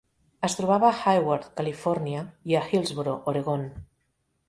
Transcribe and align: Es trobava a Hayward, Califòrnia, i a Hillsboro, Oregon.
Es 0.47 0.55
trobava 0.59 0.87
a 0.89 1.03
Hayward, 1.03 1.45
Califòrnia, 1.61 2.25
i 2.53 2.59
a 2.61 2.65
Hillsboro, 2.73 3.17
Oregon. 3.35 3.73